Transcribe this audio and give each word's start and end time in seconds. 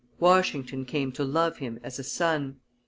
Washington 0.19 0.83
came 0.83 1.11
to 1.11 1.23
love 1.23 1.57
him 1.57 1.79
as 1.83 1.99
a 1.99 2.03
son. 2.03 2.59